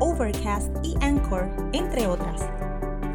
[0.00, 2.48] Overcast y Anchor, entre otras.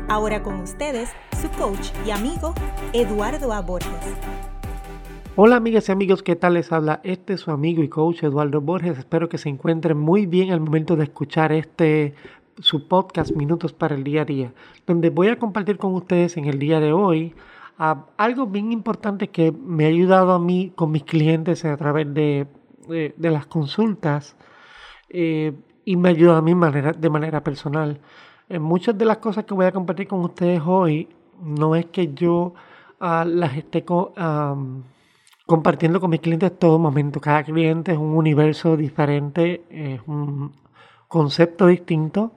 [0.09, 1.09] Ahora con ustedes,
[1.41, 2.53] su coach y amigo,
[2.91, 3.61] Eduardo A.
[3.61, 3.89] Borges.
[5.35, 6.99] Hola amigas y amigos, ¿qué tal les habla?
[7.03, 8.97] Este es su amigo y coach Eduardo Borges.
[8.97, 12.15] Espero que se encuentren muy bien al momento de escuchar este
[12.59, 14.53] su podcast Minutos para el Día a Día,
[14.85, 17.33] donde voy a compartir con ustedes en el día de hoy
[17.77, 22.47] algo bien importante que me ha ayudado a mí con mis clientes a través de,
[23.17, 24.35] las consultas
[25.13, 25.53] eh,
[25.85, 26.53] y me ayuda a mí
[26.97, 27.99] de manera personal.
[28.49, 31.07] En muchas de las cosas que voy a compartir con ustedes hoy,
[31.41, 32.53] no es que yo
[32.99, 33.85] ah, las esté
[35.45, 37.19] compartiendo con mis clientes todo momento.
[37.21, 40.51] Cada cliente es un universo diferente, es un
[41.07, 42.31] concepto distinto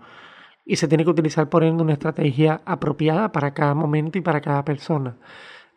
[0.64, 4.40] y se tiene que utilizar por ende una estrategia apropiada para cada momento y para
[4.40, 5.16] cada persona.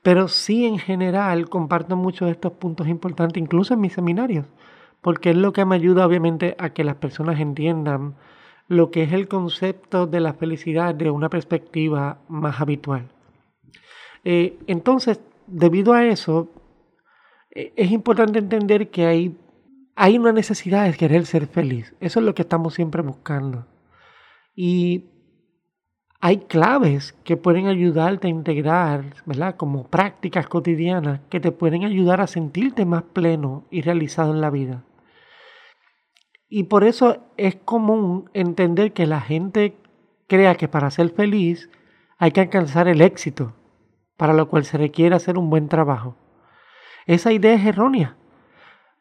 [0.01, 4.45] Pero sí en general comparto muchos de estos puntos importantes, incluso en mis seminarios
[5.01, 8.15] porque es lo que me ayuda obviamente a que las personas entiendan
[8.67, 13.09] lo que es el concepto de la felicidad de una perspectiva más habitual.
[14.23, 16.49] Eh, entonces, debido a eso,
[17.51, 19.37] eh, es importante entender que hay,
[19.95, 21.95] hay una necesidad de querer ser feliz.
[21.99, 23.65] Eso es lo que estamos siempre buscando.
[24.55, 25.05] Y
[26.21, 29.55] hay claves que pueden ayudarte a integrar, ¿verdad?
[29.55, 34.49] Como prácticas cotidianas que te pueden ayudar a sentirte más pleno y realizado en la
[34.49, 34.83] vida.
[36.49, 39.77] Y por eso es común entender que la gente
[40.27, 41.69] crea que para ser feliz
[42.17, 43.53] hay que alcanzar el éxito,
[44.17, 46.15] para lo cual se requiere hacer un buen trabajo.
[47.05, 48.17] Esa idea es errónea,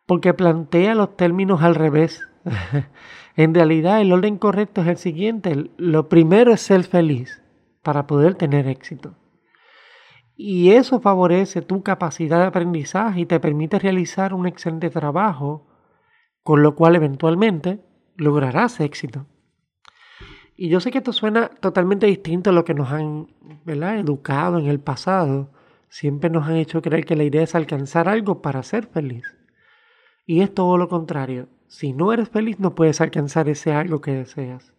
[0.06, 2.26] porque plantea los términos al revés.
[3.36, 5.70] en realidad el orden correcto es el siguiente.
[5.76, 7.42] Lo primero es ser feliz
[7.82, 9.14] para poder tener éxito.
[10.36, 15.67] Y eso favorece tu capacidad de aprendizaje y te permite realizar un excelente trabajo
[16.48, 17.78] con lo cual eventualmente
[18.16, 19.26] lograrás éxito.
[20.56, 23.28] Y yo sé que esto suena totalmente distinto a lo que nos han
[23.66, 25.50] educado en el pasado.
[25.90, 29.24] Siempre nos han hecho creer que la idea es alcanzar algo para ser feliz.
[30.24, 31.50] Y es todo lo contrario.
[31.66, 34.72] Si no eres feliz no puedes alcanzar ese algo que deseas.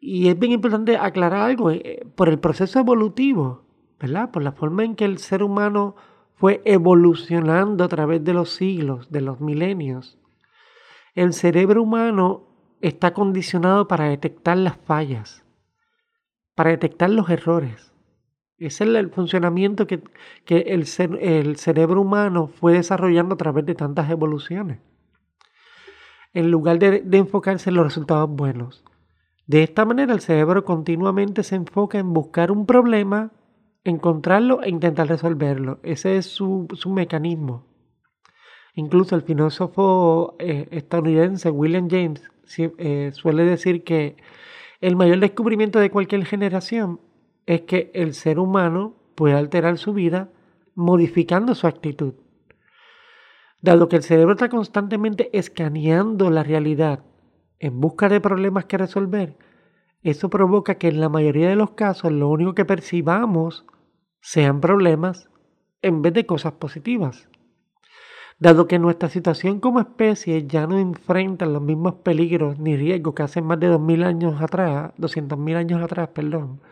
[0.00, 1.70] Y es bien importante aclarar algo.
[1.70, 3.66] Eh, por el proceso evolutivo,
[4.00, 4.30] ¿verdad?
[4.30, 5.96] Por la forma en que el ser humano
[6.44, 10.18] fue evolucionando a través de los siglos, de los milenios.
[11.14, 12.42] El cerebro humano
[12.82, 15.42] está condicionado para detectar las fallas,
[16.54, 17.94] para detectar los errores.
[18.58, 20.02] Ese es el funcionamiento que,
[20.46, 20.86] el,
[21.22, 24.80] el cerebro humano fue desarrollando a través de tantas evoluciones.
[26.34, 28.84] En lugar de enfocarse en los resultados buenos.
[29.46, 33.32] De esta manera el cerebro continuamente se enfoca en buscar un problema
[33.84, 35.78] encontrarlo e intentar resolverlo.
[35.82, 37.66] Ese es su, mecanismo.
[38.74, 42.22] Incluso el filósofo eh, estadounidense William James
[42.58, 44.16] eh, suele decir que
[44.80, 47.00] el mayor descubrimiento de cualquier generación
[47.46, 50.30] es que el ser humano puede alterar su vida
[50.74, 52.14] modificando su actitud.
[53.60, 57.04] Dado que el cerebro está constantemente escaneando la realidad
[57.60, 59.36] en busca de problemas que resolver,
[60.04, 63.64] eso provoca que en la mayoría de los casos lo único que percibamos
[64.24, 65.28] sean problemas
[65.82, 67.28] en vez de cosas positivas.
[68.38, 73.22] Dado que nuestra situación como especie ya no enfrenta los mismos peligros ni riesgos que
[73.22, 76.62] hace más de 2000 años atrás, 200.000 años atrás, perdón,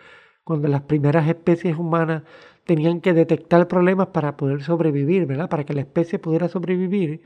[0.44, 2.22] cuando las primeras especies humanas
[2.64, 5.50] tenían que detectar problemas para poder sobrevivir, ¿verdad?
[5.50, 7.22] Para que la especie pudiera sobrevivir.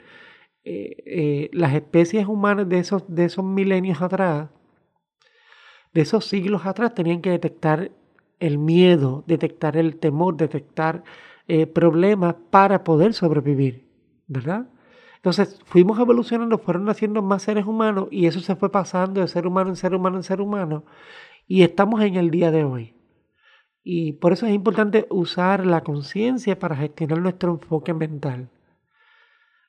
[0.64, 4.50] Eh, eh, las especies humanas de esos, de esos milenios atrás,
[5.94, 7.92] de esos siglos atrás, tenían que detectar
[8.40, 11.04] el miedo, detectar el temor, detectar
[11.48, 13.86] eh, problemas para poder sobrevivir,
[14.26, 14.68] ¿verdad?
[15.16, 19.46] Entonces fuimos evolucionando, fueron naciendo más seres humanos y eso se fue pasando de ser
[19.46, 20.84] humano en ser humano en ser humano
[21.48, 22.94] y estamos en el día de hoy.
[23.82, 28.50] Y por eso es importante usar la conciencia para gestionar nuestro enfoque mental.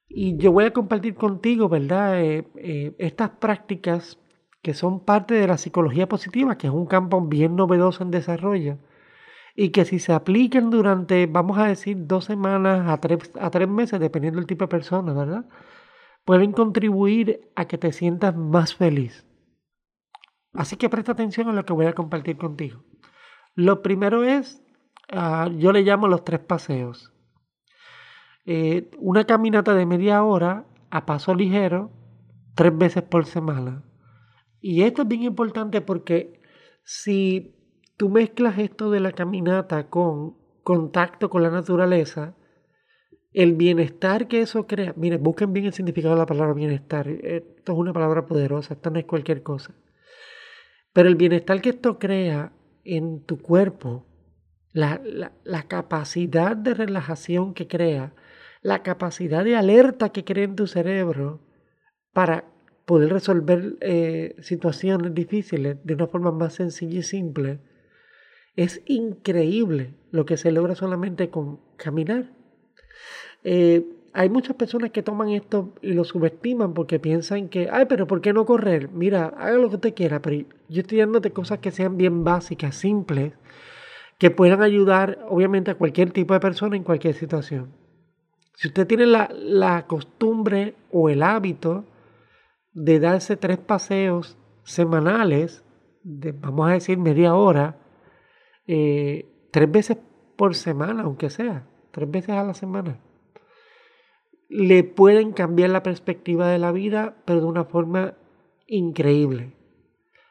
[0.10, 2.20] Y yo voy a compartir contigo, ¿verdad?
[2.22, 4.18] Eh, eh, estas prácticas
[4.68, 8.80] que son parte de la psicología positiva, que es un campo bien novedoso en desarrollo,
[9.56, 13.70] y que si se aplican durante, vamos a decir, dos semanas a tres, a tres
[13.70, 15.46] meses, dependiendo del tipo de persona, ¿verdad?
[16.26, 19.26] Pueden contribuir a que te sientas más feliz.
[20.52, 22.84] Así que presta atención a lo que voy a compartir contigo.
[23.56, 24.62] Lo primero es,
[25.14, 27.14] ah, yo le llamo los tres paseos.
[28.46, 31.90] Eh, una caminata de media hora a paso ligero,
[32.54, 33.87] tres veces por semana.
[34.62, 36.40] Y esto es bien importante porque
[36.84, 37.56] si
[37.98, 42.36] tú mezclas esto de la caminata con contacto con la naturaleza,
[43.34, 47.08] el bienestar que eso crea, miren, busquen bien el significado de la palabra bienestar.
[47.08, 49.74] Esto es una palabra poderosa, esto no es cualquier cosa.
[50.94, 52.52] Pero el bienestar que esto crea
[52.84, 54.06] en tu cuerpo,
[54.74, 55.00] la,
[55.68, 58.14] capacidad de relajación que crea,
[58.62, 61.42] la capacidad de alerta que crea en tu cerebro
[62.14, 62.46] para
[62.88, 67.60] poder resolver eh, situaciones difíciles de una forma más sencilla y simple,
[68.56, 72.32] es increíble lo que se logra solamente con caminar.
[73.44, 78.08] Eh, hay muchas personas que toman esto y lo subestiman porque piensan que, ay, pero
[78.08, 78.90] ¿por qué no correr?
[78.90, 82.78] Mira, haga lo que usted quiera, pero yo estoy dándote cosas que sean bien básicas,
[82.78, 83.34] simples,
[84.18, 87.74] que puedan ayudar, obviamente, a cualquier tipo de persona en cualquier situación.
[88.56, 91.84] Si usted tiene la, costumbre o el hábito
[92.78, 95.64] de darse tres paseos semanales,
[96.04, 97.80] de, vamos a decir media hora,
[98.68, 99.98] eh, tres veces
[100.36, 103.00] por semana, aunque sea, tres veces a la semana
[104.50, 108.16] le pueden cambiar la perspectiva de la vida, pero de una forma
[108.68, 109.54] increíble.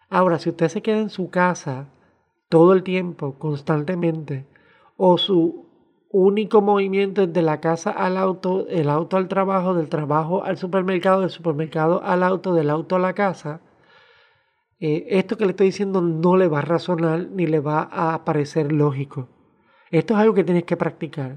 [0.08, 1.90] Ahora, si usted se queda en su casa
[2.49, 4.46] todo el tiempo, constantemente,
[4.96, 5.65] o su
[6.22, 11.20] único movimiento de la casa al auto, el auto al trabajo, del trabajo al supermercado,
[11.20, 13.60] del supermercado al auto, del auto a la casa,
[14.80, 18.24] eh, esto que le estoy diciendo no le va a razonar ni le va a
[18.24, 19.28] parecer lógico.
[19.90, 21.36] Esto es algo que tienes que practicar.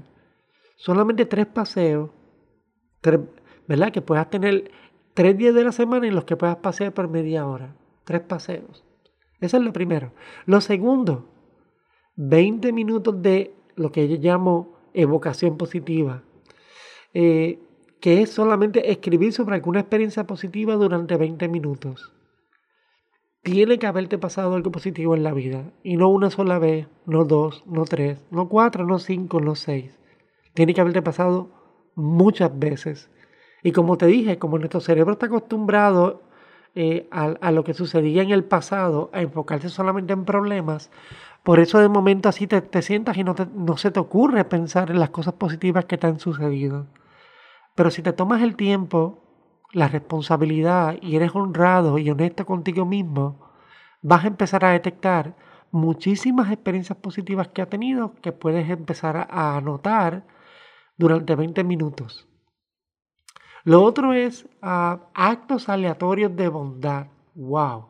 [0.76, 2.10] Solamente tres paseos
[3.66, 3.92] ¿verdad?
[3.92, 4.70] Que puedas tener
[5.14, 7.74] tres días de la semana en los que puedas pasear por media hora.
[8.04, 8.84] Tres paseos.
[9.40, 10.12] Eso es lo primero.
[10.44, 11.30] Lo segundo,
[12.16, 16.22] 20 minutos de lo que yo llamo evocación positiva,
[17.14, 17.58] eh,
[18.00, 22.12] que es solamente escribir sobre alguna experiencia positiva durante 20 minutos.
[23.42, 27.24] Tiene que haberte pasado algo positivo en la vida, y no una sola vez, no
[27.24, 29.98] dos, no tres, no cuatro, no cinco, no seis.
[30.52, 31.48] Tiene que haberte pasado
[31.94, 33.10] muchas veces.
[33.62, 36.22] Y como te dije, como nuestro cerebro está acostumbrado
[36.74, 40.90] eh, a, lo que sucedía en el pasado, a enfocarse solamente en problemas,
[41.42, 44.90] por eso de momento así te, te sientas y no, no se te ocurre pensar
[44.90, 46.86] en las cosas positivas que te han sucedido.
[47.74, 49.24] Pero si te tomas el tiempo,
[49.72, 53.50] la responsabilidad y eres honrado y honesto contigo mismo,
[54.02, 55.34] vas a empezar a detectar
[55.70, 60.24] muchísimas experiencias positivas que ha tenido que puedes empezar a anotar
[60.96, 62.26] durante 20 minutos.
[63.64, 67.06] Lo otro es ah, actos aleatorios de bondad.
[67.34, 67.88] ¡Wow!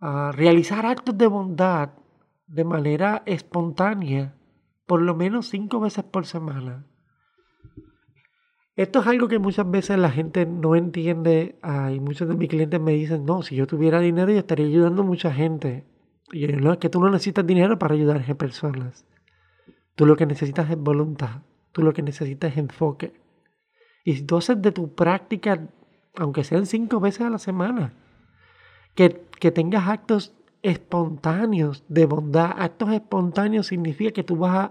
[0.00, 1.90] Ah, realizar actos de bondad
[2.48, 4.34] de manera espontánea
[4.86, 6.86] por lo menos cinco veces por semana.
[8.74, 12.48] Esto es algo que muchas veces la gente no entiende ah, y muchos de mis
[12.48, 15.84] clientes me dicen, no, si yo tuviera dinero yo estaría ayudando a mucha gente.
[16.32, 19.04] Y yo, no, es que tú no necesitas dinero para ayudar a personas.
[19.94, 21.42] Tú lo que necesitas es voluntad.
[21.72, 23.12] Tú lo que necesitas es enfoque.
[24.04, 25.68] Y si tú haces de tu práctica,
[26.16, 27.92] aunque sean cinco veces a la semana,
[28.94, 32.52] que, que tengas actos espontáneos de bondad.
[32.58, 34.70] Actos espontáneos significa que tú vas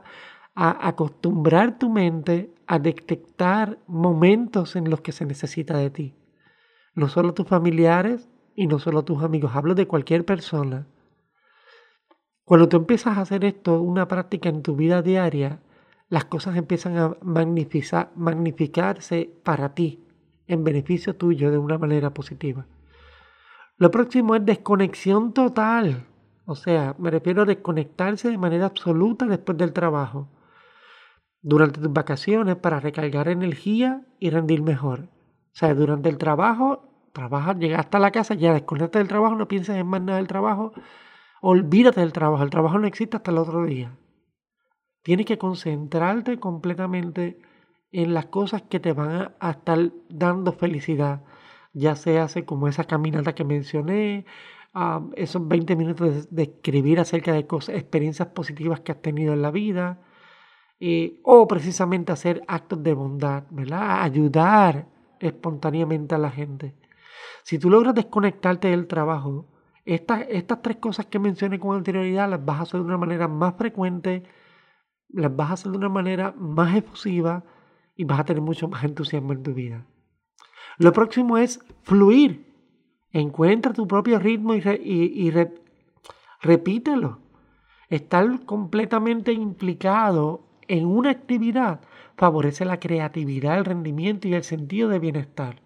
[0.56, 6.16] a, acostumbrar tu mente a detectar momentos en los que se necesita de ti.
[6.96, 10.88] No solo tus familiares y no solo tus amigos, hablo de cualquier persona.
[12.44, 15.62] Cuando tú empiezas a hacer esto, una práctica en tu vida diaria,
[16.10, 20.04] las cosas empiezan a magnificarse para ti,
[20.48, 22.66] en beneficio tuyo de una manera positiva.
[23.78, 26.06] Lo próximo es desconexión total.
[26.46, 30.30] O sea, me refiero a desconectarse de manera absoluta después del trabajo.
[31.42, 35.02] Durante tus vacaciones para recargar energía y rendir mejor.
[35.02, 39.48] O sea, durante el trabajo, trabajas, llegas hasta la casa, ya desconectas del trabajo, no
[39.48, 40.74] pienses en más nada del trabajo.
[41.42, 42.44] Olvídate del trabajo.
[42.44, 43.96] El trabajo no existe hasta el otro día.
[45.04, 47.40] Tienes que concentrarte completamente
[47.92, 51.24] en las cosas que te van a, estar dando felicidad.
[51.74, 54.26] Ya se hace como esa caminata que mencioné,
[55.16, 59.52] esos 20 minutos de, escribir acerca de cosas, experiencias positivas que has tenido en la
[59.52, 60.00] vida,
[60.80, 64.04] eh, o precisamente hacer actos de bondad, ¿verdad?
[64.04, 64.88] Ayudar
[65.20, 66.76] espontáneamente a la gente.
[67.44, 69.48] Si tú logras desconectarte del trabajo,
[69.86, 73.28] estas, estas tres cosas que mencioné con anterioridad las vas a hacer de una manera
[73.28, 74.24] más frecuente,
[75.10, 77.44] las vas a hacer de una manera más efusiva
[77.96, 79.86] y vas a tener mucho más entusiasmo en tu vida.
[80.78, 82.46] Lo próximo es fluir.
[83.12, 85.32] Encuentra tu propio ritmo y,
[86.42, 87.20] repítelo.
[87.90, 91.82] Estar completamente implicado en una actividad
[92.18, 95.62] favorece la creatividad, el rendimiento y el sentido de bienestar.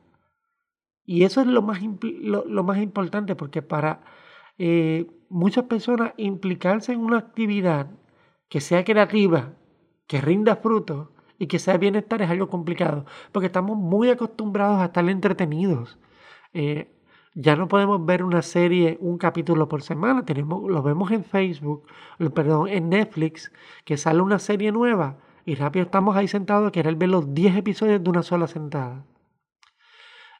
[1.06, 4.03] Y eso es lo más, lo, más importante porque para
[4.58, 7.88] eh, muchas personas implicarse en una actividad
[8.48, 9.53] que sea creativa,
[10.08, 11.10] que rinda frutos
[11.41, 15.98] y que sea bienestar es algo complicado porque estamos muy acostumbrados a estar entretenidos.
[16.53, 16.93] Eh,
[17.33, 20.24] ya no podemos ver una serie, un capítulo por semana.
[20.24, 21.88] Tenemos, lo vemos en Facebook,
[22.36, 23.51] perdón, en Netflix,
[23.86, 27.55] que sale una serie nueva y rápido estamos ahí sentados a querer ver los 10
[27.55, 29.03] episodios de una sola sentada.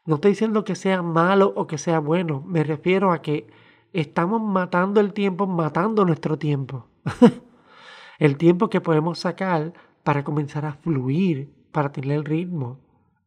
[0.06, 3.48] No estoy diciendo que sea malo o que sea bueno, me refiero a que
[3.92, 6.86] estamos matando el tiempo, matando nuestro tiempo.
[8.20, 12.80] el tiempo que podemos sacar para comenzar a fluir, para tener el ritmo,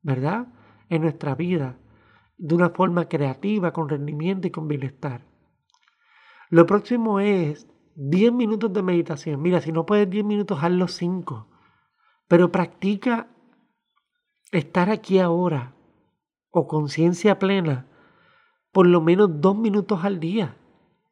[0.02, 0.48] ¿verdad?
[0.88, 1.78] En nuestra vida
[2.36, 5.22] de una forma creativa, con rendimiento y con bienestar.
[6.50, 7.66] Lo próximo es
[7.96, 9.40] 10 minutos de meditación.
[9.40, 11.48] Mira, si no puedes 10 minutos, hazlo 5.
[12.28, 13.28] Pero practica
[14.50, 15.74] estar aquí ahora
[16.50, 17.86] o conciencia plena
[18.72, 20.56] por lo menos 2 minutos al día.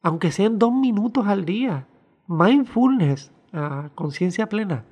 [0.01, 1.87] Aunque sean 2 minutos al día.
[2.27, 4.85] Mindfulness, ah, conciencia plena.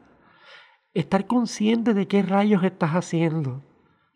[0.93, 3.63] Estar consciente de qué rayos estás haciendo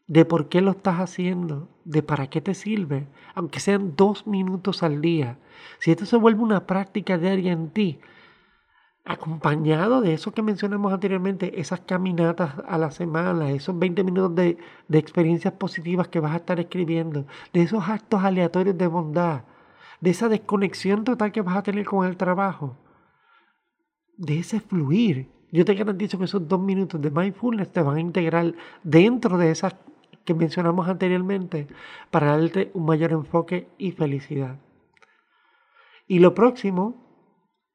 [0.07, 4.83] de por qué lo estás haciendo, de para qué te sirve, aunque sean dos minutos
[4.83, 5.39] al día.
[5.79, 7.99] Si esto se vuelve una práctica diaria en ti,
[9.03, 14.57] acompañado de eso que mencionamos anteriormente, esas caminatas a la semana, esos 20 minutos de,
[14.87, 19.43] de experiencias positivas que vas a estar escribiendo, de esos actos aleatorios de bondad,
[20.01, 22.77] de esa desconexión total que vas a tener con el trabajo,
[24.17, 25.34] de ese fluir.
[25.51, 29.51] Yo te garantizo que esos dos minutos de mindfulness te van a integrar dentro de
[29.51, 29.75] esas
[30.25, 31.67] que mencionamos anteriormente
[32.11, 34.57] para darte un mayor enfoque y felicidad.
[36.07, 36.95] Y lo próximo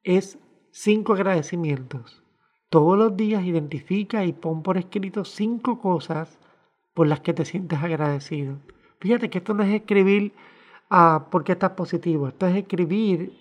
[0.02, 0.38] es
[0.70, 2.22] cinco agradecimientos.
[2.68, 6.38] Todos los días identifica y pon por escrito cinco cosas
[6.94, 8.58] por las que te sientes agradecido.
[9.00, 10.32] Fíjate que esto no es escribir
[10.90, 13.32] ah, porque estás positivo, esto es escribir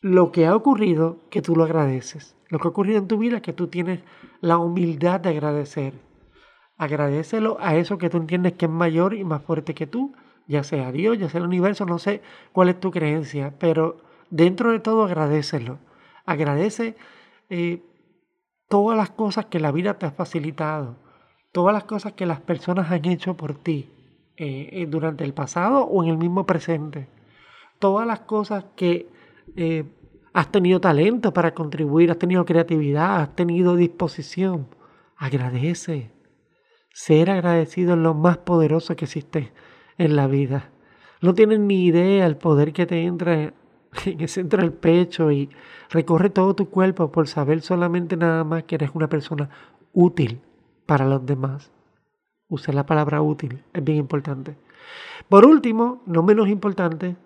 [0.00, 2.36] lo que ha ocurrido que tú lo agradeces.
[2.50, 4.00] Lo que ha ocurrido en tu vida que tú tienes
[4.40, 5.94] la humildad de agradecer.
[6.76, 10.14] Agradecelo a eso que tú entiendes que es mayor y más fuerte que tú,
[10.48, 13.98] ya sea Dios, ya sea el universo, no sé cuál es tu creencia, pero
[14.30, 15.78] dentro de todo agradecelo.
[16.26, 16.96] Agradece
[17.50, 17.82] eh,
[18.68, 20.96] todas las cosas que la vida te ha facilitado,
[21.52, 23.90] todas las cosas que las personas han hecho por ti
[24.36, 27.08] eh, eh, durante el pasado o en el mismo presente,
[27.78, 29.06] todas las cosas que
[30.32, 34.68] has tenido talento para contribuir, has tenido creatividad, has tenido disposición.
[35.16, 36.12] Agradece.
[36.92, 39.52] Ser agradecido es lo más poderoso que existe
[39.98, 40.70] en la vida.
[41.20, 43.52] No tienes ni idea el poder que te entra
[44.04, 45.50] en el centro del pecho y
[45.90, 49.50] recorre todo tu cuerpo por saber solamente nada más que eres una persona
[49.92, 50.40] útil
[50.86, 51.70] para los demás.
[52.48, 54.56] Usa la palabra útil, es bien importante.
[55.28, 57.16] Por último, no menos importante,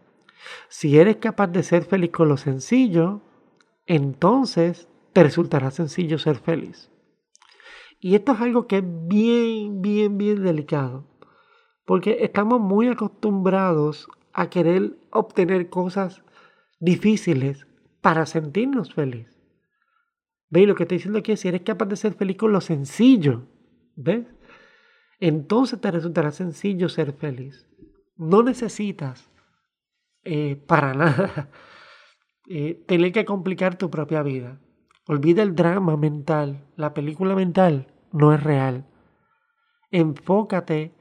[0.68, 3.22] si eres capaz de ser feliz con lo sencillo,
[3.86, 6.90] entonces te resultará sencillo ser feliz.
[8.00, 11.06] Y esto es algo que es bien, bien, bien delicado.
[11.86, 16.22] Porque estamos muy acostumbrados a querer obtener cosas
[16.80, 17.66] difíciles
[18.00, 19.34] para sentirnos felices.
[20.50, 21.36] ¿Veis lo que estoy diciendo aquí?
[21.36, 23.46] Si eres capaz de ser feliz con lo sencillo,
[23.96, 24.26] ¿ves?
[25.20, 27.66] Entonces te resultará sencillo ser feliz.
[28.16, 29.30] No necesitas
[30.24, 31.50] eh, para nada
[32.48, 34.60] eh, tener que complicar tu propia vida.
[35.06, 38.86] Olvida el drama mental, la película mental no es real.
[39.90, 40.94] Enfócate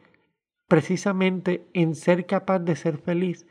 [0.67, 3.47] precisamente en ser capaz de ser feliz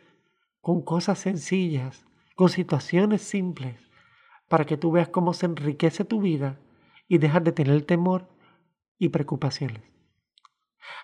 [0.60, 3.90] con cosas sencillas, con situaciones simples,
[4.48, 6.58] para que tú veas cómo se enriquece tu vida
[7.08, 8.28] y dejas de tener temor
[8.98, 9.91] y preocupaciones.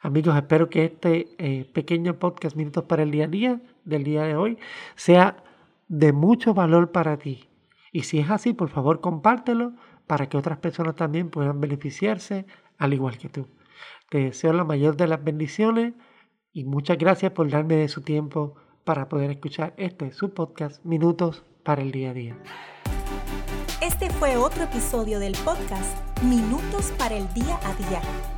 [0.03, 4.23] Amigos, espero que este eh, pequeño podcast Minutos para el Día a Día del día
[4.23, 4.59] de hoy
[4.97, 5.43] sea
[5.89, 7.49] de mucho valor para ti.
[7.93, 9.73] Y si es así, por favor compártelo
[10.07, 12.47] para que otras personas también puedan beneficiarse
[12.79, 13.47] al igual que tú.
[14.09, 15.95] Te deseo la mayor de las bendiciones
[16.53, 18.55] y muchas gracias por darme de su tiempo
[18.85, 22.39] para poder escuchar este su podcast Minutos para el día a día.
[23.83, 28.38] Este fue otro episodio del podcast Minutos para el día a día.